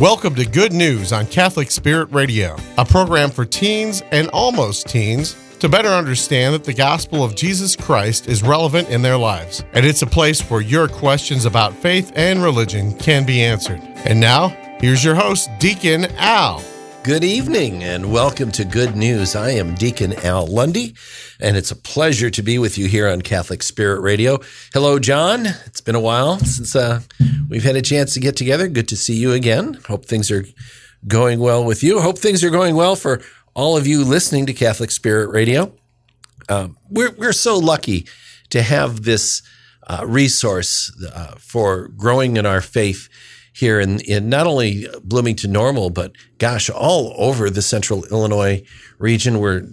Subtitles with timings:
[0.00, 5.36] Welcome to Good News on Catholic Spirit Radio, a program for teens and almost teens
[5.58, 9.62] to better understand that the gospel of Jesus Christ is relevant in their lives.
[9.74, 13.82] And it's a place where your questions about faith and religion can be answered.
[14.06, 14.48] And now,
[14.80, 16.64] here's your host, Deacon Al.
[17.02, 19.34] Good evening and welcome to Good News.
[19.34, 20.94] I am Deacon Al Lundy,
[21.40, 24.38] and it's a pleasure to be with you here on Catholic Spirit Radio.
[24.74, 25.46] Hello, John.
[25.64, 27.00] It's been a while since uh,
[27.48, 28.68] we've had a chance to get together.
[28.68, 29.78] Good to see you again.
[29.88, 30.44] Hope things are
[31.08, 32.02] going well with you.
[32.02, 33.22] Hope things are going well for
[33.54, 35.72] all of you listening to Catholic Spirit Radio.
[36.50, 38.06] Uh, we're, we're so lucky
[38.50, 39.40] to have this
[39.86, 43.08] uh, resource uh, for growing in our faith
[43.52, 48.62] here in, in not only Bloomington Normal, but gosh, all over the central Illinois
[48.98, 49.38] region.
[49.38, 49.66] We're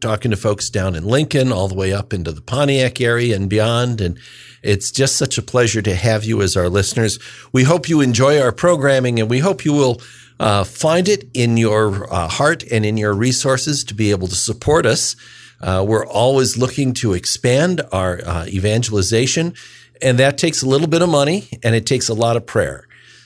[0.00, 3.48] talking to folks down in Lincoln, all the way up into the Pontiac area and
[3.48, 4.00] beyond.
[4.00, 4.18] And
[4.62, 7.18] it's just such a pleasure to have you as our listeners.
[7.52, 10.00] We hope you enjoy our programming and we hope you will
[10.38, 14.34] uh, find it in your uh, heart and in your resources to be able to
[14.34, 15.16] support us.
[15.60, 19.54] Uh, we're always looking to expand our uh, evangelization,
[20.02, 22.83] and that takes a little bit of money and it takes a lot of prayer.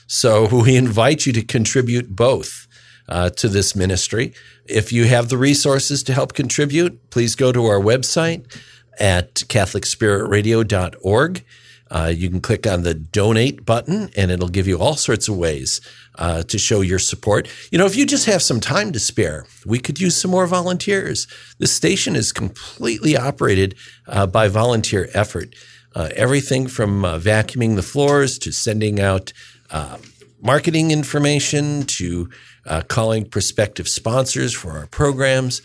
[0.09, 2.67] So we invite you to contribute both
[3.07, 4.33] uh, to this ministry.
[4.65, 8.59] If you have the resources to help contribute, please go to our website
[8.99, 11.45] at CatholicSpiritRadio.org.
[11.91, 15.35] Uh, you can click on the donate button and it'll give you all sorts of
[15.35, 15.81] ways
[16.19, 17.47] uh, to show your support.
[17.71, 20.45] You know, if you just have some time to spare, we could use some more
[20.45, 21.25] volunteers.
[21.57, 23.73] This station is completely operated
[24.07, 25.55] uh, by volunteer effort.
[25.95, 29.33] Uh, everything from uh, vacuuming the floors to sending out
[29.71, 29.97] uh,
[30.41, 32.29] marketing information to
[32.65, 35.61] uh, calling prospective sponsors for our programs.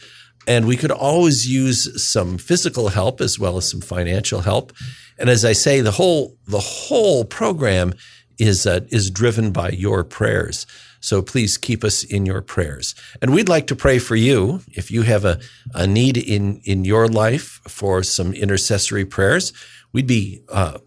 [0.47, 4.73] And we could always use some physical help as well as some financial help.
[5.19, 7.95] And as I say, the whole the whole program
[8.39, 10.67] is uh, is driven by your prayers.
[11.01, 12.95] So please keep us in your prayers.
[13.21, 15.39] And we'd like to pray for you if you have a,
[15.75, 19.53] a need in in your life for some intercessory prayers.
[19.93, 20.79] We'd be uh,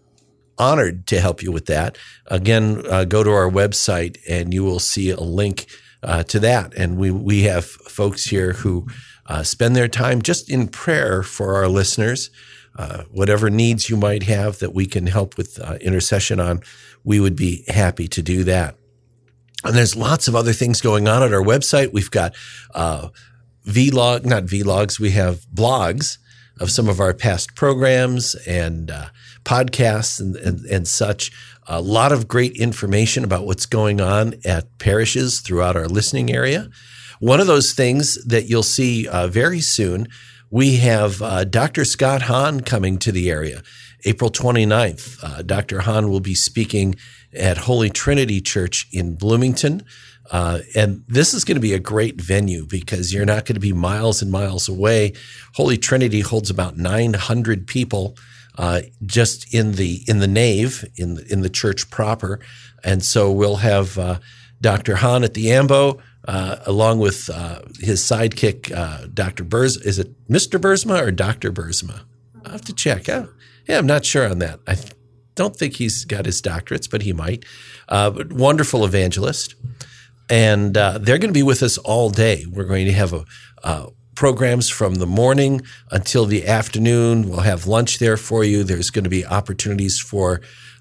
[0.58, 1.96] honored to help you with that.
[2.26, 5.66] Again, uh, go to our website and you will see a link
[6.02, 6.74] uh, to that.
[6.74, 8.86] And we, we have folks here who
[9.26, 12.30] uh, spend their time just in prayer for our listeners.
[12.76, 16.60] Uh, whatever needs you might have that we can help with uh, intercession on,
[17.02, 18.76] we would be happy to do that.
[19.64, 21.92] And there's lots of other things going on at our website.
[21.92, 22.34] We've got
[22.74, 23.08] uh,
[23.66, 26.18] vlog, not vlogs, we have blogs
[26.60, 29.06] of some of our past programs and uh,
[29.48, 31.32] podcasts and, and, and, such.
[31.66, 36.68] A lot of great information about what's going on at parishes throughout our listening area.
[37.18, 40.08] One of those things that you'll see uh, very soon,
[40.50, 41.86] we have uh, Dr.
[41.86, 43.62] Scott Hahn coming to the area.
[44.04, 45.80] April 29th, uh, Dr.
[45.80, 46.94] Hahn will be speaking
[47.34, 49.82] at Holy Trinity Church in Bloomington.
[50.30, 53.60] Uh, and this is going to be a great venue because you're not going to
[53.60, 55.14] be miles and miles away.
[55.54, 58.14] Holy Trinity holds about 900 people
[58.58, 62.40] uh, just in the in the nave in the, in the church proper,
[62.84, 64.18] and so we'll have uh,
[64.60, 64.96] Dr.
[64.96, 65.98] Hahn at the ambo.
[66.26, 69.44] Uh, along with uh, his sidekick, uh, Dr.
[69.44, 70.60] Burz, is it Mr.
[70.60, 71.50] Bergsma or Dr.
[71.50, 72.02] Bergsma?
[72.44, 73.08] I have to check.
[73.08, 73.24] yeah,
[73.70, 74.60] I'm not sure on that.
[74.66, 74.76] I
[75.36, 77.46] don't think he's got his doctorates, but he might.
[77.88, 79.54] but wonderful evangelist
[80.28, 82.44] and uh, they're going to be with us all day.
[82.50, 83.24] We're going to have a,
[83.64, 83.86] uh,
[84.18, 85.62] programs from the morning
[85.92, 87.28] until the afternoon.
[87.28, 88.64] We'll have lunch there for you.
[88.64, 90.40] There's going to be opportunities for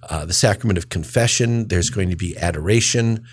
[0.10, 1.68] uh, the sacrament of confession.
[1.68, 3.24] There's going to be adoration.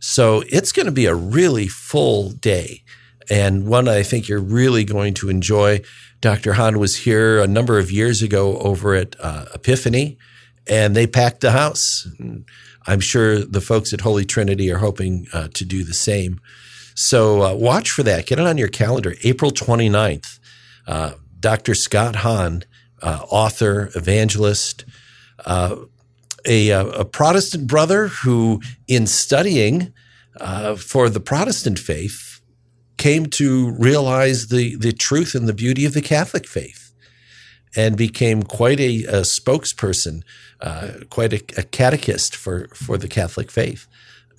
[0.00, 2.82] So it's going to be a really full day
[3.30, 5.80] and one I think you're really going to enjoy.
[6.20, 6.52] Dr.
[6.52, 10.18] Hahn was here a number of years ago over at uh, Epiphany,
[10.66, 12.06] and they packed the house.
[12.86, 16.38] I'm sure the folks at Holy Trinity are hoping uh, to do the same.
[16.94, 18.26] So uh, watch for that.
[18.26, 19.14] Get it on your calendar.
[19.24, 20.38] April 29th.
[20.86, 21.74] Uh, Dr.
[21.74, 22.64] Scott Hahn,
[23.02, 24.84] uh, author, evangelist,
[25.44, 25.76] uh,
[26.46, 29.92] a, uh, a, Protestant brother who, in studying
[30.78, 32.40] for the Protestant faith,
[32.96, 36.92] came to realize the, the truth and the beauty of the Catholic faith
[37.76, 40.22] and became quite a, a spokesperson
[40.60, 43.86] uh, quite a, a, catechist for for the Catholic faith,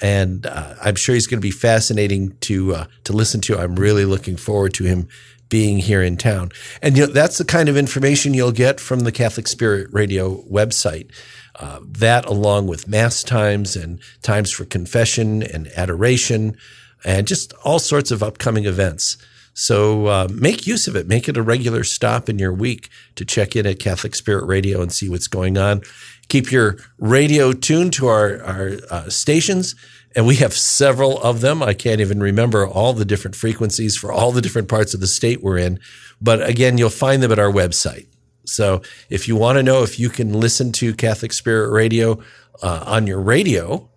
[0.01, 3.57] and uh, I'm sure he's going to be fascinating to uh, to listen to.
[3.57, 5.07] I'm really looking forward to him
[5.49, 6.51] being here in town,
[6.81, 10.41] and you know that's the kind of information you'll get from the Catholic Spirit Radio
[10.43, 11.11] website.
[11.57, 16.57] Uh, that, along with mass times and times for confession and adoration,
[17.05, 19.17] and just all sorts of upcoming events.
[19.57, 21.07] So uh, make use of it.
[21.07, 24.81] Make it a regular stop in your week to check in at Catholic Spirit Radio
[24.81, 25.81] and see what's going on.
[26.27, 29.75] Keep your radio tuned to our, our uh, stations
[30.15, 31.61] and we have several of them.
[31.61, 35.07] I can't even remember all the different frequencies for all the different parts of the
[35.07, 35.79] state we're in.
[36.21, 38.07] But again, you'll find them at our website.
[38.45, 42.23] So if you want to know if you can listen to Catholic Spirit Radio
[42.63, 43.89] uh, on your radio,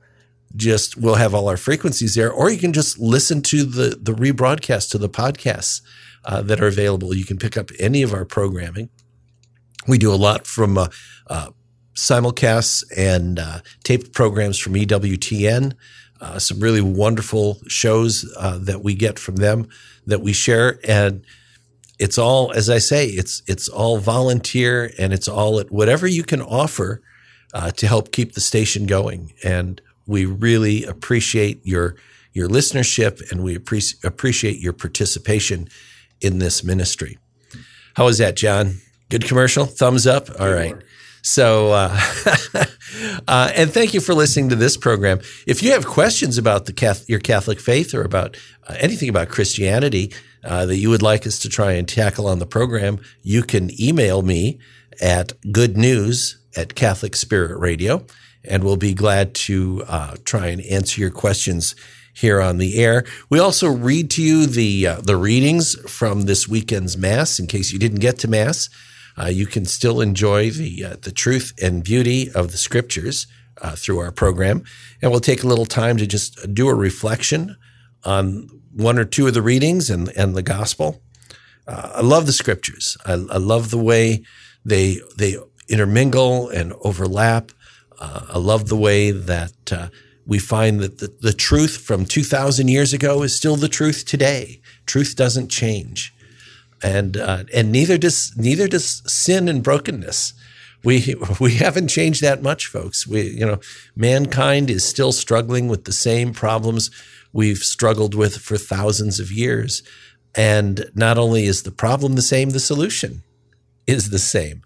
[0.57, 4.15] just we'll have all our frequencies there, or you can just listen to the the
[4.15, 5.83] rebroadcast to the podcasts
[6.25, 7.15] uh, that are available.
[7.15, 8.89] You can pick up any of our programming.
[9.87, 10.89] We do a lot from uh,
[11.29, 11.51] uh
[11.99, 15.75] simulcasts and uh, taped programs from EWTN.
[16.21, 19.69] Uh, some really wonderful shows that we get from them
[20.07, 21.25] that we share and
[21.99, 26.23] it's all, as I say, it's it's all volunteer and it's all at whatever you
[26.23, 27.03] can offer
[27.53, 29.33] uh, to help keep the station going.
[29.43, 31.97] And we really appreciate your
[32.33, 35.69] your listenership and we appreciate appreciate your participation
[36.21, 37.19] in this ministry.
[37.95, 38.77] How was that, John?
[39.09, 39.65] Good commercial?
[39.65, 40.29] Thumbs up?
[40.39, 40.77] All right.
[41.23, 42.01] So, uh,
[43.29, 45.21] uh, and thank you for listening to this program.
[45.47, 48.37] If you have questions about the Catholic, your Catholic faith or about
[48.67, 50.13] uh, anything about Christianity,
[50.45, 53.71] uh, that you would like us to try and tackle on the program, you can
[53.81, 54.59] email me
[55.01, 58.07] at good news at Catholic Spirit Radio,
[58.45, 61.75] and we'll be glad to uh, try and answer your questions
[62.15, 63.05] here on the air.
[63.31, 67.73] We also read to you the uh, the readings from this weekend's mass in case
[67.73, 68.69] you didn't get to mass.
[69.21, 73.27] Uh, you can still enjoy the uh, the truth and beauty of the scriptures
[73.61, 74.63] uh, through our program,
[75.03, 77.57] and we'll take a little time to just do a reflection
[78.05, 81.03] on one or two of the readings and, and the gospel.
[81.67, 82.97] Uh, I love the scriptures.
[83.05, 84.23] I, I, love the way
[84.65, 85.37] they they
[85.69, 87.53] intermingle and overlap.
[87.99, 89.89] Uh, I love the way that uh,
[90.25, 94.61] we find that the, the truth from 2,000 years ago is still the truth today.
[94.87, 96.15] Truth doesn't change,
[96.83, 100.35] and uh, and neither does neither does sin and brokenness.
[100.85, 103.07] We we haven't changed that much, folks.
[103.07, 103.61] We you know
[103.97, 106.91] mankind is still struggling with the same problems
[107.33, 109.83] we've struggled with for thousands of years.
[110.35, 113.23] And not only is the problem the same, the solution
[113.87, 114.63] is the same.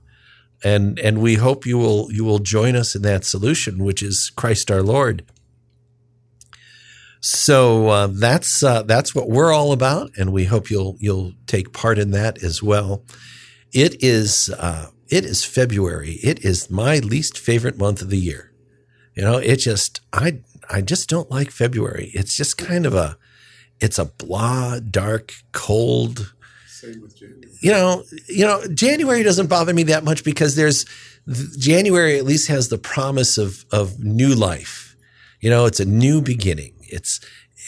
[0.65, 4.31] And, and we hope you will, you will join us in that solution, which is
[4.37, 5.25] Christ our Lord.
[7.25, 11.73] So uh, that's uh, that's what we're all about, and we hope you'll you'll take
[11.73, 13.05] part in that as well.
[13.73, 16.15] It is uh, it is February.
[16.25, 18.53] It is my least favorite month of the year.
[19.15, 22.11] You know, it just I I just don't like February.
[22.13, 23.17] It's just kind of a,
[23.81, 26.35] it's a blah, dark, cold.
[26.67, 27.47] Same with January.
[27.61, 30.87] You know, you know, January doesn't bother me that much because there's
[31.57, 34.97] January at least has the promise of of new life.
[35.41, 36.72] You know, it's a new beginning.
[36.93, 37.21] It's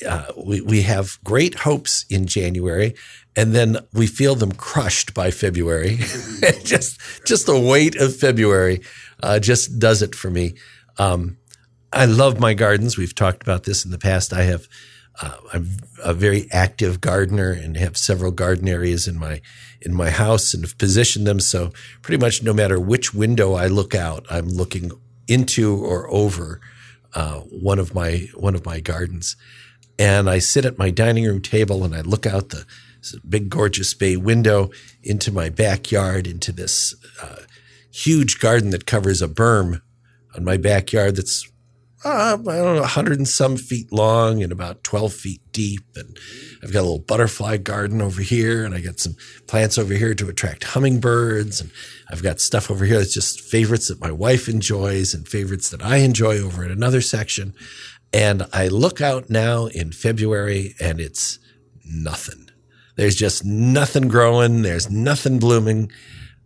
[0.07, 2.95] uh, we we have great hopes in January,
[3.35, 5.97] and then we feel them crushed by February.
[6.65, 8.81] just just the weight of February
[9.23, 10.55] uh, just does it for me.
[10.99, 11.39] Um,
[11.95, 12.99] I love my gardens.
[12.99, 14.33] We've talked about this in the past.
[14.33, 14.69] I have,
[15.23, 19.41] uh, I'm a very active gardener and have several garden areas in my,
[19.81, 21.39] in my house and have positioned them.
[21.39, 21.73] So
[22.03, 24.91] pretty much no matter which window I look out, I'm looking
[25.29, 26.61] into or over,
[27.15, 29.37] uh, one of my, one of my gardens.
[29.99, 32.67] And I sit at my dining room table and I look out the
[33.29, 34.71] big, gorgeous bay window
[35.03, 37.43] into my backyard, into this, uh,
[37.95, 39.81] huge garden that covers a berm
[40.35, 41.49] on my backyard that's
[42.05, 45.83] uh, I don't know, 100 and some feet long and about 12 feet deep.
[45.97, 46.17] And
[46.63, 50.15] I've got a little butterfly garden over here, and I got some plants over here
[50.15, 51.61] to attract hummingbirds.
[51.61, 51.71] And
[52.11, 55.83] I've got stuff over here that's just favorites that my wife enjoys and favorites that
[55.83, 57.55] I enjoy over in another section.
[58.13, 61.39] And I look out now in February and it's
[61.85, 62.49] nothing.
[62.97, 64.63] There's just nothing growing.
[64.63, 65.91] There's nothing blooming.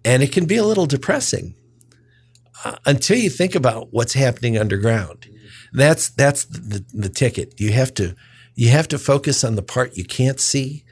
[0.04, 1.54] And it can be a little depressing
[2.64, 5.26] uh, until you think about what's happening underground.
[5.72, 7.60] That's that's the, the ticket.
[7.60, 8.14] You have to
[8.54, 10.84] you have to focus on the part you can't see.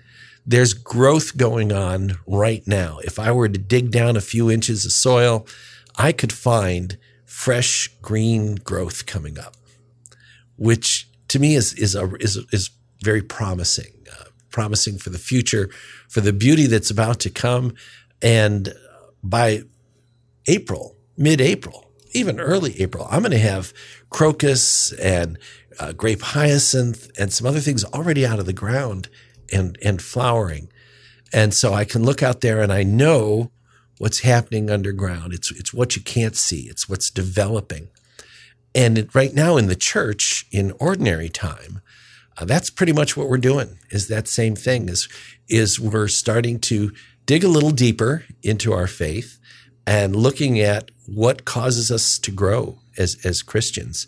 [0.46, 2.98] There's growth going on right now.
[3.02, 5.46] If I were to dig down a few inches of soil,
[5.96, 9.56] I could find fresh green growth coming up,
[10.56, 12.70] which to me is is a, is is
[13.02, 15.68] very promising, uh, promising for the future,
[16.08, 17.74] for the beauty that's about to come,
[18.22, 18.72] and
[19.22, 19.62] by
[20.46, 21.85] April, mid-April,
[22.16, 23.72] even early April, I'm going to have
[24.10, 25.38] crocus and
[25.78, 29.08] uh, grape hyacinth and some other things already out of the ground
[29.52, 30.68] and, and flowering.
[31.32, 33.50] And so I can look out there and I know
[33.98, 35.32] what's happening underground.
[35.32, 36.62] It's, it's what you can't see.
[36.62, 37.88] It's what's developing.
[38.74, 41.80] And it, right now in the church, in ordinary time,
[42.38, 45.08] uh, that's pretty much what we're doing is that same thing is,
[45.48, 46.92] is we're starting to
[47.24, 49.38] dig a little deeper into our faith
[49.86, 54.06] and looking at what causes us to grow as, as Christians.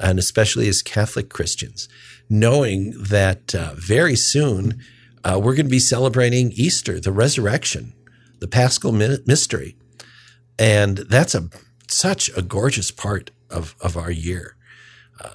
[0.00, 1.88] and especially as Catholic Christians,
[2.28, 4.80] knowing that uh, very soon
[5.24, 7.94] uh, we're going to be celebrating Easter, the resurrection,
[8.40, 9.76] the Paschal mystery,
[10.58, 11.48] and that's a
[11.88, 14.56] such a gorgeous part of of our year.
[15.20, 15.30] Uh,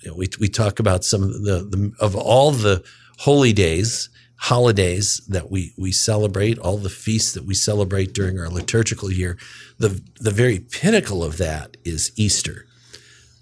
[0.00, 2.82] you know, we we talk about some of the, the of all the
[3.18, 8.48] holy days holidays that we we celebrate, all the feasts that we celebrate during our
[8.48, 9.36] liturgical year,
[9.78, 12.64] the the very pinnacle of that is Easter.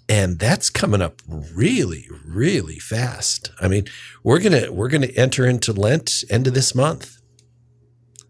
[0.09, 3.51] And that's coming up really, really fast.
[3.59, 3.85] I mean,
[4.23, 7.21] we're gonna we're gonna enter into Lent end of this month.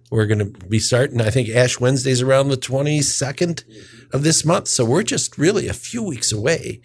[0.10, 3.64] We're gonna be starting, I think Ash Wednesday's around the 22nd
[4.14, 4.68] of this month.
[4.68, 6.82] So we're just really a few weeks away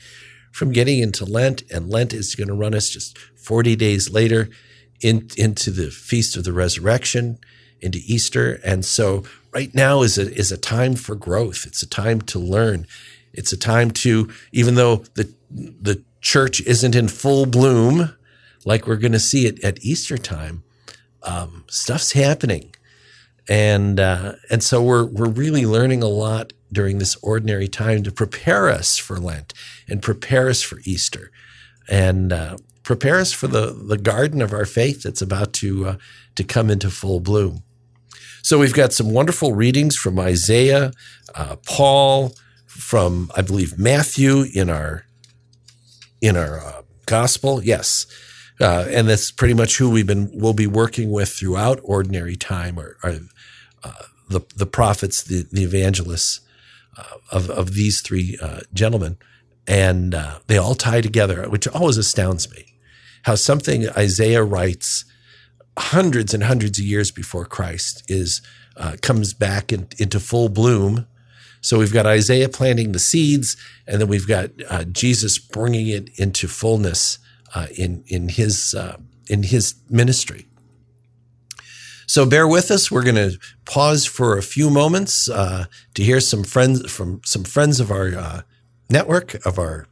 [0.53, 4.51] from getting into Lent, and Lent is going to run us just 40 days later
[5.03, 7.39] in, into the Feast of the Resurrection,
[7.81, 8.61] into Easter.
[8.65, 11.67] And so right now is a, is a time for growth.
[11.67, 12.87] It's a time to learn.
[13.33, 18.15] It's a time to, even though the, the church isn't in full bloom,
[18.65, 20.63] like we're going to see it at Easter time,
[21.25, 22.75] um, stuff's happening.
[23.49, 28.13] And, uh, and so we're, we're really learning a lot during this ordinary time to
[28.13, 29.53] prepare us for Lent
[29.89, 31.33] and prepare us for Easter.
[31.89, 35.97] And, uh, prepare us for the, the garden of our faith that's about to, uh,
[36.35, 37.63] to come into full bloom.
[38.43, 40.93] So we've got some wonderful readings from Isaiah,
[41.35, 42.35] uh, Paul,
[42.67, 45.05] from I believe Matthew in our
[46.21, 47.63] in our uh, gospel.
[47.63, 48.07] Yes,
[48.61, 52.81] uh, and that's pretty much who we've been we'll be working with throughout ordinary time,
[52.81, 53.21] or, or
[53.85, 53.93] uh,
[54.29, 56.41] the the prophets, the the evangelists
[56.97, 59.19] uh, of of these three uh, gentlemen,
[59.69, 60.17] and
[60.49, 62.72] they all tie together, which always astounds me
[63.23, 65.05] how something Isaiah writes
[65.79, 68.43] hundreds and hundreds of years before Christ is
[68.77, 71.07] uh, comes back in, into full bloom.
[71.61, 76.11] So we've got Isaiah planting the seeds, and then we've got uh, Jesus bringing it
[76.19, 77.19] into fullness
[77.55, 78.97] uh, in in his uh,
[79.29, 80.47] in his ministry.
[82.07, 82.91] So bear with us.
[82.91, 87.45] We're going to pause for a few moments uh, to hear some friends from some
[87.45, 88.43] friends of our uh,
[88.91, 89.87] network of our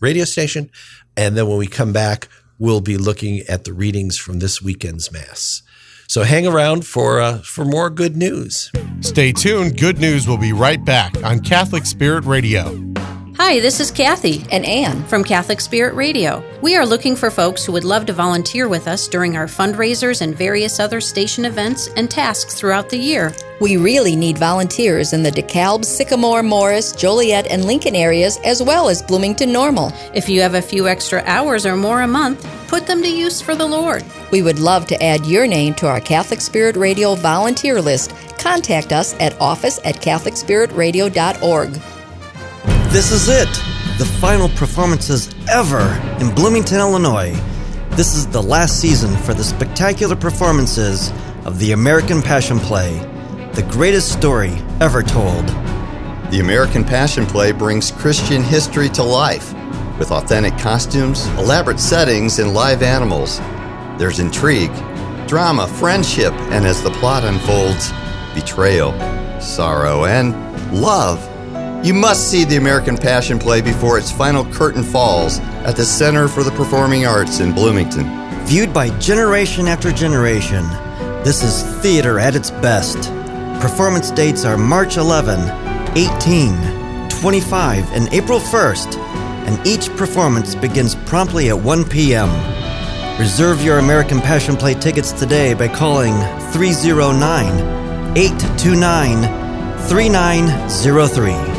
[0.00, 0.70] radio station,
[1.16, 5.10] and then when we come back, we'll be looking at the readings from this weekend's
[5.12, 5.62] Mass.
[6.08, 8.70] So hang around for uh, for more good news.
[9.00, 9.78] Stay tuned.
[9.78, 12.80] Good news will be right back on Catholic Spirit Radio.
[13.38, 16.42] Hi, this is Kathy and Anne from Catholic Spirit Radio.
[16.62, 20.22] We are looking for folks who would love to volunteer with us during our fundraisers
[20.22, 23.34] and various other station events and tasks throughout the year.
[23.60, 28.88] We really need volunteers in the DeKalb, Sycamore, Morris, Joliet, and Lincoln areas, as well
[28.88, 29.92] as Bloomington Normal.
[30.14, 33.42] If you have a few extra hours or more a month, put them to use
[33.42, 34.02] for the Lord.
[34.32, 38.14] We would love to add your name to our Catholic Spirit Radio volunteer list.
[38.38, 41.95] Contact us at office at CatholicSpiritRadio.org.
[42.90, 43.48] This is it,
[43.98, 45.82] the final performances ever
[46.20, 47.34] in Bloomington, Illinois.
[47.90, 51.12] This is the last season for the spectacular performances
[51.44, 52.98] of the American Passion Play,
[53.52, 55.46] the greatest story ever told.
[56.30, 59.52] The American Passion Play brings Christian history to life
[59.98, 63.40] with authentic costumes, elaborate settings, and live animals.
[63.98, 64.74] There's intrigue,
[65.26, 67.92] drama, friendship, and as the plot unfolds,
[68.34, 68.92] betrayal,
[69.40, 70.32] sorrow, and
[70.72, 71.20] love.
[71.86, 76.26] You must see the American Passion Play before its final curtain falls at the Center
[76.26, 78.10] for the Performing Arts in Bloomington.
[78.44, 80.64] Viewed by generation after generation,
[81.22, 82.96] this is theater at its best.
[83.62, 85.38] Performance dates are March 11,
[85.96, 88.96] 18, 25, and April 1st,
[89.46, 92.28] and each performance begins promptly at 1 p.m.
[93.16, 96.14] Reserve your American Passion Play tickets today by calling
[96.50, 99.22] 309 829
[99.86, 101.55] 3903.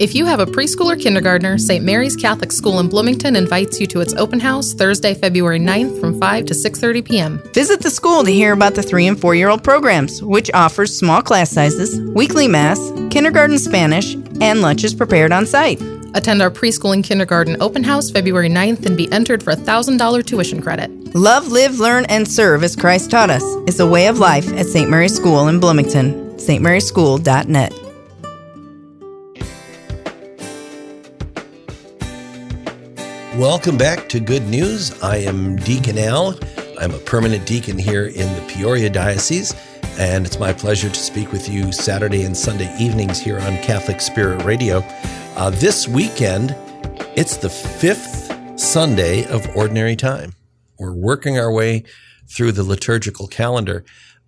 [0.00, 1.84] If you have a preschool or kindergartner, St.
[1.84, 6.20] Mary's Catholic School in Bloomington invites you to its open house Thursday, February 9th from
[6.20, 7.42] 5 to 6:30 p.m.
[7.52, 11.50] Visit the school to hear about the 3 and 4-year-old programs, which offers small class
[11.50, 12.78] sizes, weekly mass,
[13.10, 15.82] kindergarten Spanish, and lunches prepared on site.
[16.14, 20.24] Attend our preschool and kindergarten open house February 9th and be entered for a $1,000
[20.24, 20.90] tuition credit.
[21.16, 24.66] Love, live, learn, and serve as Christ taught us is a way of life at
[24.66, 24.88] St.
[24.88, 26.14] Mary's School in Bloomington.
[26.36, 27.87] stmaryschool.net.
[33.38, 35.00] Welcome back to Good News.
[35.00, 36.36] I am Deacon Al.
[36.76, 39.54] I'm a permanent deacon here in the Peoria Diocese,
[39.96, 44.00] and it's my pleasure to speak with you Saturday and Sunday evenings here on Catholic
[44.00, 44.78] Spirit Radio.
[45.36, 46.56] Uh, this weekend,
[47.14, 50.34] it's the fifth Sunday of Ordinary Time.
[50.76, 51.84] We're working our way
[52.26, 53.84] through the liturgical calendar.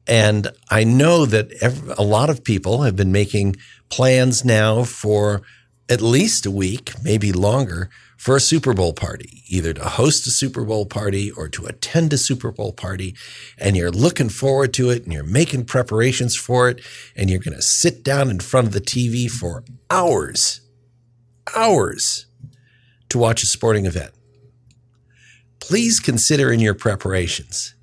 [0.06, 3.56] And I know that every, a lot of people have been making
[3.88, 5.42] plans now for
[5.90, 10.30] at least a week, maybe longer, for a Super Bowl party, either to host a
[10.30, 13.16] Super Bowl party or to attend a Super Bowl party.
[13.58, 16.80] And you're looking forward to it and you're making preparations for it.
[17.16, 20.60] And you're going to sit down in front of the TV for hours,
[21.56, 22.26] hours
[23.08, 24.12] to watch a sporting event.
[25.58, 27.74] Please consider in your preparations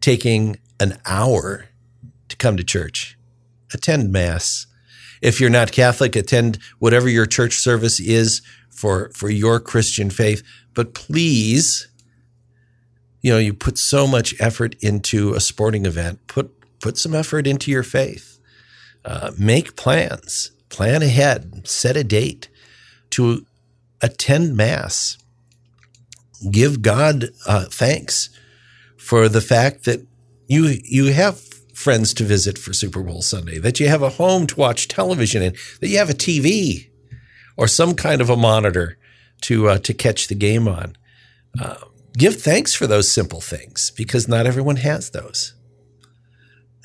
[0.00, 1.66] taking an hour
[2.28, 3.18] to come to church,
[3.74, 4.66] attend Mass.
[5.20, 10.42] If you're not Catholic, attend whatever your church service is for, for your Christian faith.
[10.74, 11.88] But please,
[13.20, 17.46] you know, you put so much effort into a sporting event, put, put some effort
[17.46, 18.38] into your faith.
[19.04, 22.48] Uh, make plans, plan ahead, set a date
[23.10, 23.46] to
[24.02, 25.18] attend Mass.
[26.50, 28.30] Give God uh, thanks
[28.96, 30.06] for the fact that
[30.46, 31.42] you you have
[31.80, 35.42] friends to visit for Super Bowl Sunday, that you have a home to watch television
[35.42, 36.90] in, that you have a TV
[37.56, 38.98] or some kind of a monitor
[39.42, 40.96] to uh, to catch the game on.
[41.60, 41.76] Uh,
[42.16, 45.54] give thanks for those simple things because not everyone has those,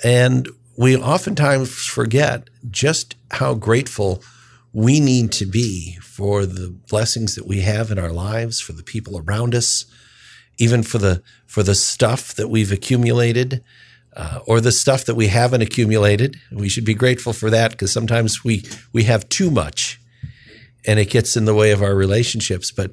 [0.03, 0.47] and
[0.77, 4.23] we oftentimes forget just how grateful
[4.73, 8.83] we need to be for the blessings that we have in our lives, for the
[8.83, 9.85] people around us,
[10.57, 13.61] even for the for the stuff that we've accumulated
[14.15, 16.37] uh, or the stuff that we haven't accumulated.
[16.51, 19.99] We should be grateful for that because sometimes we we have too much
[20.85, 22.71] and it gets in the way of our relationships.
[22.71, 22.91] But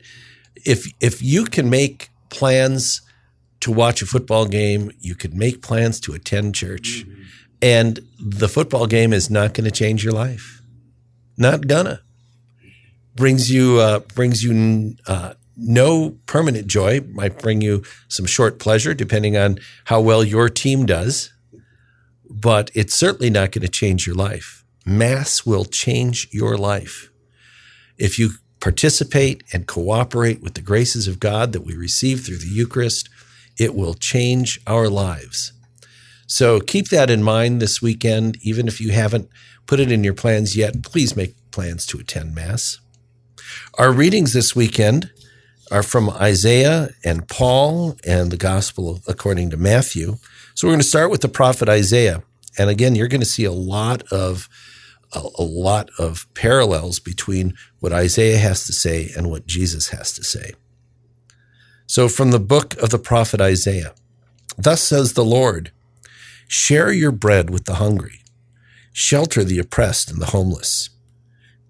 [0.64, 3.02] if if you can make plans
[3.60, 7.22] to watch a football game, you could make plans to attend church, mm-hmm.
[7.60, 10.62] and the football game is not going to change your life.
[11.36, 12.00] Not gonna
[13.14, 17.00] brings you uh, brings you uh, no permanent joy.
[17.12, 21.32] Might bring you some short pleasure, depending on how well your team does.
[22.28, 24.64] But it's certainly not going to change your life.
[24.84, 27.12] Mass will change your life
[28.02, 32.48] if you participate and cooperate with the graces of God that we receive through the
[32.48, 33.08] Eucharist,
[33.58, 35.52] it will change our lives.
[36.26, 38.38] So keep that in mind this weekend.
[38.42, 39.28] Even if you haven't
[39.66, 42.80] put it in your plans yet, please make plans to attend Mass.
[43.78, 45.12] Our readings this weekend
[45.72, 50.18] are from Isaiah and Paul and the Gospel according to Matthew.
[50.54, 52.22] So we're going to start with the prophet Isaiah.
[52.58, 54.48] And again, you're going to see a lot of
[55.14, 60.24] a, lot of parallels between what Isaiah has to say and what Jesus has to
[60.24, 60.52] say.
[61.86, 63.94] So, from the book of the prophet Isaiah,
[64.56, 65.70] thus says the Lord
[66.48, 68.20] Share your bread with the hungry,
[68.92, 70.90] shelter the oppressed and the homeless,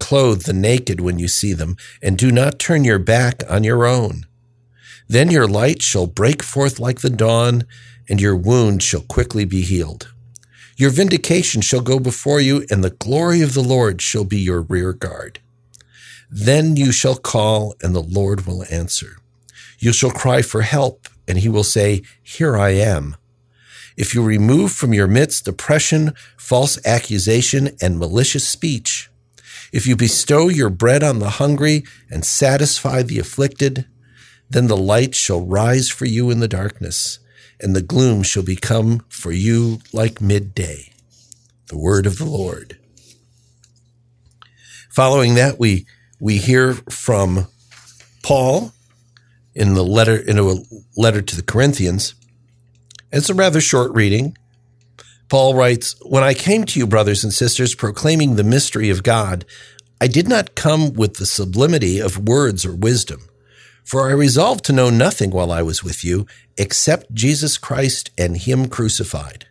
[0.03, 3.85] clothe the naked when you see them, and do not turn your back on your
[3.85, 4.25] own.
[5.07, 7.63] Then your light shall break forth like the dawn,
[8.09, 10.13] and your wound shall quickly be healed.
[10.75, 14.61] Your vindication shall go before you, and the glory of the Lord shall be your
[14.63, 15.39] rear guard.
[16.29, 19.15] Then you shall call, and the Lord will answer.
[19.79, 23.15] You shall cry for help, and he will say, Here I am.
[23.95, 29.09] If you remove from your midst oppression, false accusation, and malicious speech,
[29.73, 33.85] if you bestow your bread on the hungry and satisfy the afflicted,
[34.49, 37.19] then the light shall rise for you in the darkness
[37.63, 40.91] and the gloom shall become for you like midday.
[41.67, 42.77] The word of the Lord.
[44.91, 45.87] Following that, we,
[46.19, 47.47] we hear from
[48.21, 48.73] Paul
[49.55, 50.55] in the letter, in a
[50.97, 52.15] letter to the Corinthians.
[53.11, 54.37] It's a rather short reading.
[55.33, 59.45] Paul writes, When I came to you, brothers and sisters, proclaiming the mystery of God,
[59.99, 63.21] I did not come with the sublimity of words or wisdom
[63.83, 66.25] for I resolved to know nothing while I was with you
[66.57, 69.47] except Jesus Christ and Him crucified.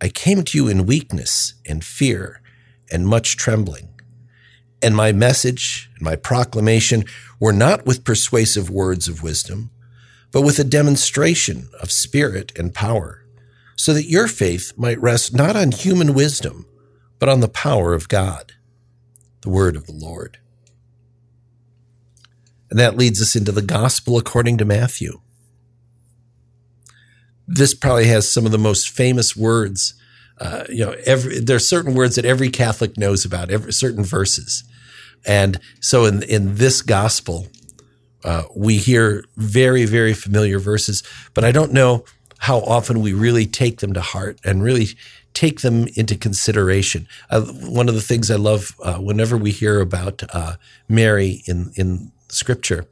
[0.00, 2.40] I came to you in weakness and fear
[2.90, 3.88] and much trembling.
[4.82, 7.04] And my message and my proclamation
[7.40, 9.70] were not with persuasive words of wisdom,
[10.32, 13.24] but with a demonstration of spirit and power,
[13.78, 16.66] so that your faith might rest not on human wisdom,
[17.20, 18.52] but on the power of God.
[19.42, 20.38] The word of the Lord.
[22.70, 25.20] And that leads us into the gospel according to Matthew.
[27.46, 29.94] This probably has some of the most famous words.
[30.40, 34.02] Uh, you know, every, there are certain words that every Catholic knows about, every, certain
[34.02, 34.64] verses.
[35.24, 37.46] And so in, in this gospel,
[38.24, 42.04] uh, we hear very, very familiar verses, but I don't know
[42.38, 44.88] how often we really take them to heart and really
[45.34, 47.06] take them into consideration.
[47.30, 50.54] Uh, one of the things I love uh, whenever we hear about uh,
[50.88, 52.86] Mary in in scripture,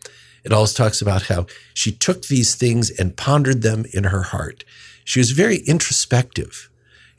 [0.45, 4.65] it always talks about how she took these things and pondered them in her heart.
[5.05, 6.69] She was very introspective.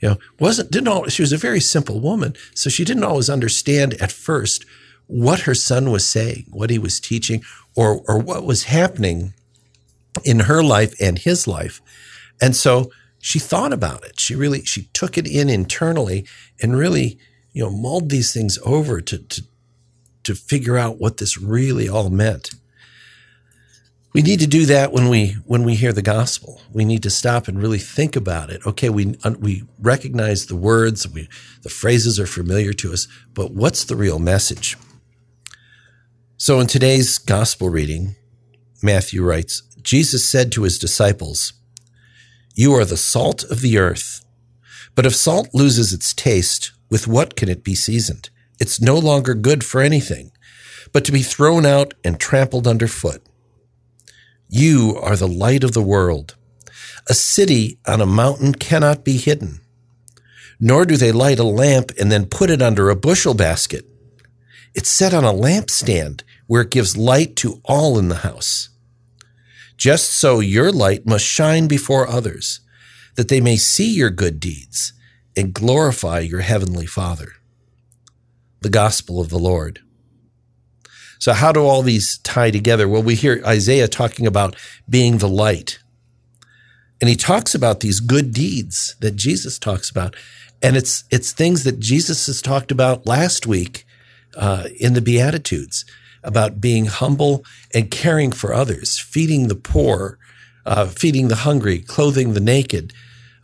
[0.00, 3.28] You know, wasn't didn't all, she was a very simple woman, so she didn't always
[3.28, 4.64] understand at first
[5.08, 7.42] what her son was saying, what he was teaching,
[7.74, 9.32] or, or what was happening
[10.24, 11.80] in her life and his life.
[12.40, 14.20] And so she thought about it.
[14.20, 16.26] She really, she took it in internally
[16.62, 17.18] and really,
[17.52, 19.42] you know, mulled these things over to, to,
[20.24, 22.50] to figure out what this really all meant.
[24.14, 26.60] We need to do that when we when we hear the gospel.
[26.72, 28.64] We need to stop and really think about it.
[28.66, 31.28] Okay, we we recognize the words, we,
[31.62, 34.76] the phrases are familiar to us, but what's the real message?
[36.36, 38.16] So in today's gospel reading,
[38.82, 41.52] Matthew writes, Jesus said to his disciples,
[42.58, 44.24] "You are the salt of the earth.
[44.96, 48.30] But if salt loses its taste, with what can it be seasoned?
[48.58, 50.32] It's no longer good for anything,
[50.92, 53.22] but to be thrown out and trampled underfoot."
[54.48, 56.34] You are the light of the world.
[57.06, 59.60] A city on a mountain cannot be hidden,
[60.58, 63.86] nor do they light a lamp and then put it under a bushel basket.
[64.74, 68.70] It's set on a lampstand where it gives light to all in the house.
[69.78, 72.60] Just so your light must shine before others,
[73.14, 74.92] that they may see your good deeds
[75.36, 77.32] and glorify your heavenly Father.
[78.60, 79.78] The Gospel of the Lord.
[81.20, 82.88] So how do all these tie together?
[82.88, 84.56] Well, we hear Isaiah talking about
[84.90, 85.78] being the light.
[87.00, 90.16] And he talks about these good deeds that Jesus talks about.
[90.60, 93.86] And it's, it's things that Jesus has talked about last week,
[94.36, 95.84] uh, in the Beatitudes
[96.22, 100.18] about being humble and caring for others, feeding the poor,
[100.66, 102.92] uh, feeding the hungry, clothing the naked,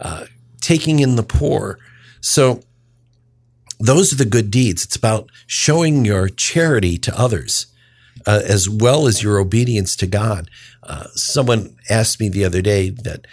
[0.01, 0.27] uh,
[0.61, 1.79] taking in the poor.
[2.21, 2.63] So
[3.79, 4.85] those are the good deeds.
[4.85, 7.67] It's about showing your charity to others.
[8.27, 10.49] Uh, as well as your obedience to God.
[10.83, 13.27] Uh, someone asked me the other day that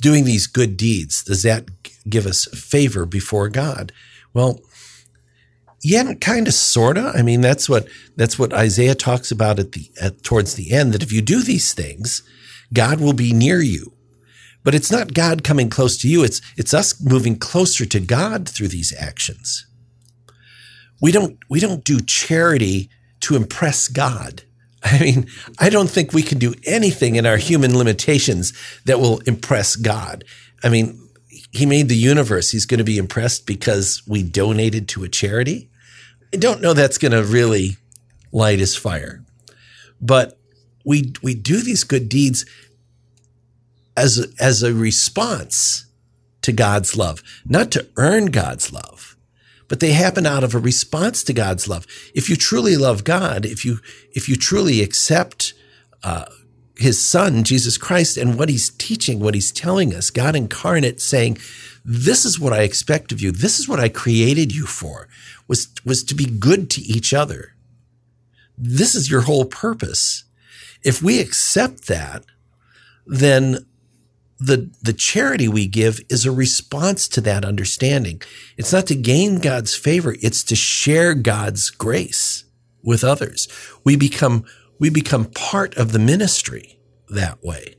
[0.00, 1.66] doing these good deeds, does that
[2.08, 3.92] give us favor before God?
[4.32, 4.60] Well,
[5.82, 7.12] yeah, kind of, sorta.
[7.14, 10.92] I mean, that's what that's what Isaiah talks about at the at, towards the end.
[10.92, 12.22] That if you do these things,
[12.72, 13.92] God will be near you.
[14.64, 16.24] But it's not God coming close to you.
[16.24, 19.66] It's it's us moving closer to God through these actions.
[21.00, 24.42] We don't we don't do charity to impress God.
[24.82, 25.26] I mean,
[25.58, 28.52] I don't think we can do anything in our human limitations
[28.84, 30.24] that will impress God.
[30.62, 31.07] I mean,
[31.50, 32.50] he made the universe.
[32.50, 35.70] He's going to be impressed because we donated to a charity.
[36.32, 37.76] I don't know that's going to really
[38.32, 39.24] light his fire.
[40.00, 40.38] But
[40.84, 42.44] we we do these good deeds
[43.96, 45.86] as a, as a response
[46.42, 49.08] to God's love, not to earn God's love
[49.68, 51.86] but they happen out of a response to God's love.
[52.14, 53.78] If you truly love God, if you
[54.12, 55.52] if you truly accept
[56.02, 56.24] uh,
[56.78, 61.38] His Son Jesus Christ and what He's teaching, what He's telling us, God incarnate, saying,
[61.84, 63.32] "This is what I expect of you.
[63.32, 65.08] This is what I created you for,"
[65.46, 67.54] was was to be good to each other.
[68.56, 70.24] This is your whole purpose.
[70.82, 72.24] If we accept that,
[73.06, 73.66] then
[74.40, 78.22] the, the charity we give is a response to that understanding.
[78.56, 80.14] It's not to gain God's favor.
[80.22, 82.44] It's to share God's grace
[82.82, 83.48] with others.
[83.84, 84.44] We become,
[84.78, 87.76] we become part of the ministry that way.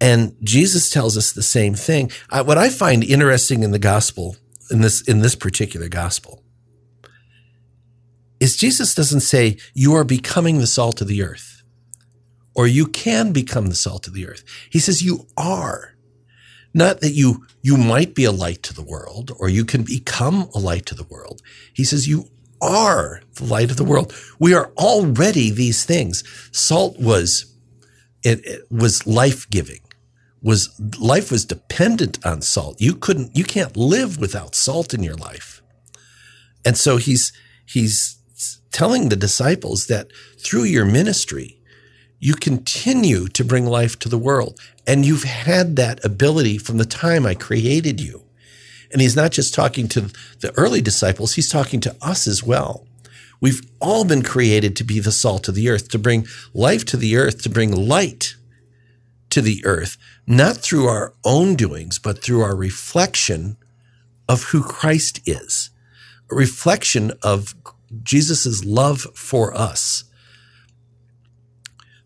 [0.00, 2.10] And Jesus tells us the same thing.
[2.30, 4.36] I, what I find interesting in the gospel,
[4.70, 6.42] in this, in this particular gospel,
[8.38, 11.62] is Jesus doesn't say, you are becoming the salt of the earth
[12.54, 14.42] or you can become the salt of the earth.
[14.70, 15.94] He says you are.
[16.72, 20.48] Not that you, you might be a light to the world or you can become
[20.54, 21.42] a light to the world.
[21.74, 22.26] He says you
[22.60, 24.12] are the light of the world.
[24.38, 26.24] We are already these things.
[26.52, 27.54] Salt was,
[28.22, 29.80] it, it was life giving.
[30.42, 32.80] Was life was dependent on salt.
[32.80, 35.60] You couldn't, you can't live without salt in your life.
[36.64, 37.32] And so he's,
[37.66, 38.18] he's
[38.72, 41.60] telling the disciples that through your ministry,
[42.18, 44.60] you continue to bring life to the world.
[44.86, 48.24] And you've had that ability from the time I created you.
[48.92, 52.86] And he's not just talking to the early disciples, he's talking to us as well.
[53.40, 56.96] We've all been created to be the salt of the earth, to bring life to
[56.96, 58.34] the earth, to bring light
[59.30, 63.56] to the earth, not through our own doings, but through our reflection
[64.28, 65.70] of who Christ is,
[66.30, 67.54] a reflection of
[68.02, 70.04] Jesus' love for us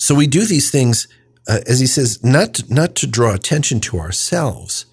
[0.05, 1.09] so we do these things,
[1.49, 4.85] uh, as he says, not not to draw attention to ourselves,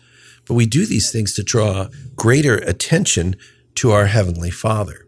[0.48, 3.36] but we do these things to draw greater attention
[3.76, 5.08] to our heavenly Father.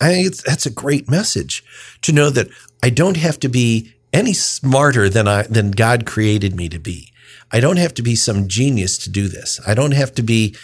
[0.00, 1.64] I think that's a great message
[2.02, 2.48] to know that
[2.82, 7.12] I don't have to be any smarter than I than God created me to be.
[7.52, 9.60] I don't have to be some genius to do this.
[9.66, 10.54] I don't have to be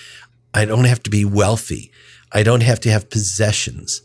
[0.53, 1.93] I don't have to be wealthy.
[2.33, 4.03] I don't have to have possessions.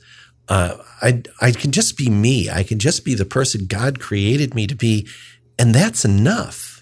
[0.47, 2.49] Uh, I, I can just be me.
[2.49, 5.07] I can just be the person God created me to be.
[5.57, 6.74] And that's enough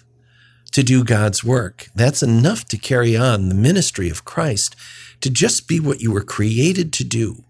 [0.74, 1.86] to do God's work.
[1.94, 4.74] That's enough to carry on the ministry of Christ,
[5.20, 7.44] to just be what you were created to do.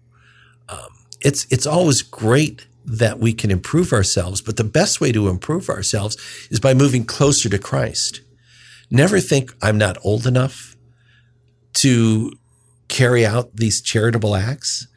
[0.69, 0.89] Um,
[1.21, 5.69] it's, it's always great that we can improve ourselves, but the best way to improve
[5.69, 6.15] ourselves
[6.51, 8.21] is by moving closer to Christ.
[8.91, 10.75] Never think I'm not old enough
[11.77, 12.31] to
[12.89, 14.87] carry out these charitable acts.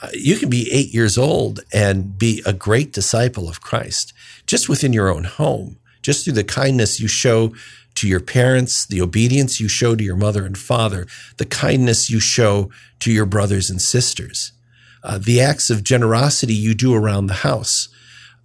[0.00, 4.14] Uh, you can be eight years old and be a great disciple of Christ
[4.46, 7.52] just within your own home, just through the kindness you show
[7.94, 11.06] to your parents, the obedience you show to your mother and father,
[11.38, 14.52] the kindness you show to your brothers and sisters,
[15.02, 17.88] uh, the acts of generosity you do around the house,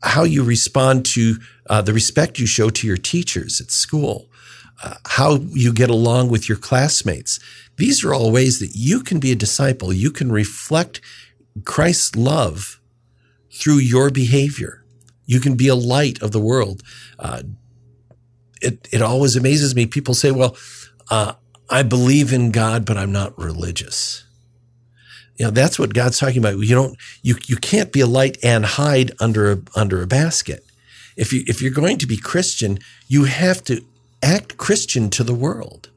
[0.04, 1.38] how you respond to
[1.70, 4.30] uh, the respect you show to your teachers at school,
[4.82, 7.40] uh, how you get along with your classmates.
[7.76, 9.92] These are all ways that you can be a disciple.
[9.92, 11.02] You can reflect
[11.66, 12.80] Christ's love
[13.52, 14.79] through your behavior.
[15.30, 16.82] You can be a light of the world.
[17.20, 17.44] Uh,
[18.64, 19.86] it, it always amazes me.
[19.86, 20.58] People say, well,
[21.12, 21.34] uh,
[21.70, 24.26] I believe in God, but I'm not religious.
[25.38, 26.58] You know, that's what God's talking about.
[26.58, 30.66] You don't, you, you can't be a light and hide under a, under a basket.
[31.16, 33.86] If you, if you're going to be Christian, you have to
[34.24, 35.92] act Christian to the world.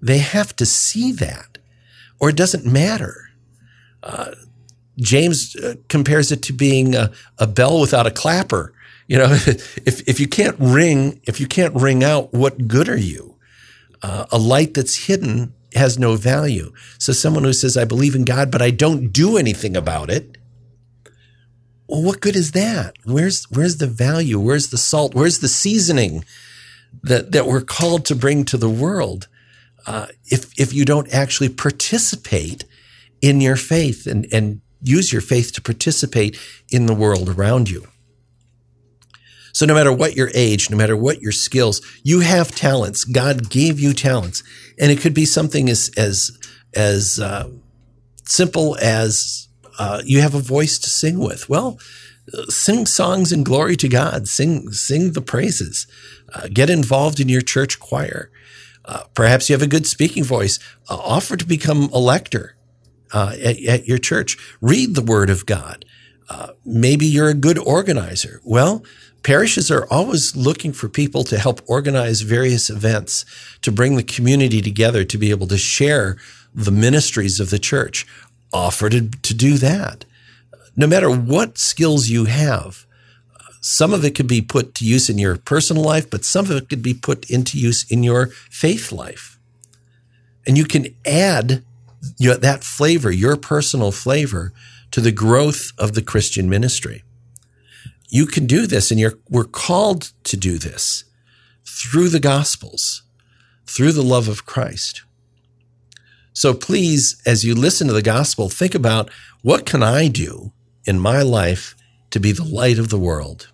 [0.00, 1.58] They have to see that
[2.20, 3.30] or it doesn't matter.
[4.04, 4.32] Uh,
[4.98, 8.74] James uh, compares it to being a, a, bell without a clapper.
[9.06, 12.98] You know, if, if you can't ring, if you can't ring out, what good are
[12.98, 13.36] you?
[14.02, 16.72] Uh, a light that's hidden has no value.
[16.98, 20.36] So someone who says, I believe in God, but I don't do anything about it.
[21.88, 22.96] Well, what good is that?
[23.04, 24.38] Where's, where's the value?
[24.38, 25.14] Where's the salt?
[25.14, 26.24] Where's the seasoning
[27.02, 29.28] that, that we're called to bring to the world?
[29.86, 32.64] Uh, if, if you don't actually participate
[33.22, 36.38] in your faith and, and use your faith to participate
[36.70, 37.86] in the world around you.
[39.52, 43.04] So no matter what your age, no matter what your skills, you have talents.
[43.04, 44.44] God gave you talents,
[44.78, 46.30] and it could be something as as
[46.74, 47.48] as uh,
[48.24, 51.48] simple as uh, you have a voice to sing with.
[51.48, 51.78] Well,
[52.48, 54.28] sing songs in glory to God.
[54.28, 55.86] Sing sing the praises.
[56.32, 58.30] Uh, get involved in your church choir.
[58.84, 60.58] Uh, perhaps you have a good speaking voice.
[60.88, 62.54] Uh, offer to become a lector
[63.12, 64.36] uh, at, at, your church.
[64.60, 65.84] Read the Word of God.
[66.64, 68.40] maybe you're a good organizer.
[68.44, 68.84] Well
[69.22, 73.24] parishes are always looking for people to help organize various events
[73.62, 76.16] to bring the community together to be able to share
[76.54, 78.06] the ministries of the church.
[78.52, 80.06] Offer to, to do that.
[80.76, 82.86] No matter what skills you have,
[83.60, 86.52] some of it could be put to use in your personal life, but some of
[86.52, 89.38] it could be put into use in your faith life.
[90.46, 91.62] And you can add
[92.18, 94.52] that flavor, your personal flavor,
[94.90, 97.04] to the growth of the Christian ministry
[98.08, 101.04] you can do this and you're, we're called to do this
[101.64, 103.02] through the gospels,
[103.66, 105.02] through the love of Christ.
[106.32, 109.10] So please, as you listen to the gospel, think about
[109.42, 110.52] what can I do
[110.84, 111.74] in my life
[112.10, 113.50] to be the light of the world?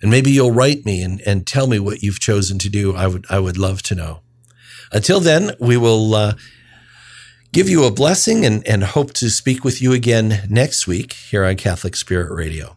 [0.00, 2.94] And maybe you'll write me and, and tell me what you've chosen to do.
[2.94, 4.20] I would, I would love to know.
[4.92, 6.34] Until then, we will, uh,
[7.52, 11.44] give you a blessing and, and hope to speak with you again next week here
[11.44, 12.76] on Catholic Spirit Radio.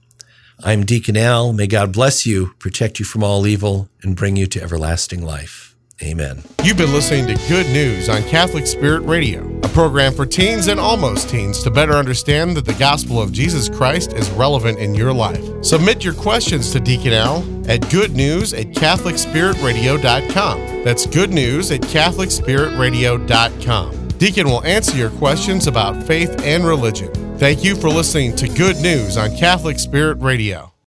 [0.63, 1.53] I'm Deacon Al.
[1.53, 5.75] May God bless you, protect you from all evil, and bring you to everlasting life.
[6.01, 6.41] Amen.
[6.63, 10.79] You've been listening to Good News on Catholic Spirit Radio, a program for teens and
[10.79, 15.13] almost teens to better understand that the gospel of Jesus Christ is relevant in your
[15.13, 15.63] life.
[15.63, 20.83] Submit your questions to Deacon Al at goodnews at CatholicSpiritRadio.com.
[20.83, 24.02] That's good news at CatholicSpiritRadio.com.
[24.17, 27.11] Deacon will answer your questions about faith and religion.
[27.37, 30.72] Thank you for listening to Good News on Catholic Spirit Radio.